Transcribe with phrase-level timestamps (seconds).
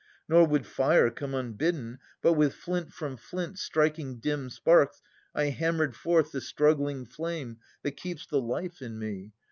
[0.27, 4.99] Nor would fire come unbidden, but with flint From flints striking dim sparks,
[5.35, 9.33] I hammered forth The struggling flame that keeps the life in me.